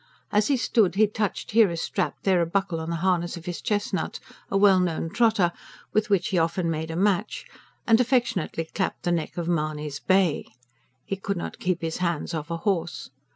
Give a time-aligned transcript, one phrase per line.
[0.31, 3.45] As he stood, he touched here a strap, there a buckle on the harness of
[3.45, 5.51] his chestnut a well known trotter,
[5.93, 7.45] with which he often made a match
[7.85, 10.47] and affectionately clapped the neck of Mahony's bay.
[11.05, 13.11] He could not keep his hands off a horse.